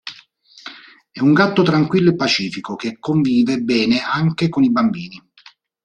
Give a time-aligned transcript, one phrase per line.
[1.11, 5.21] È un gatto tranquillo e pacifico che convive bene anche con i bambini.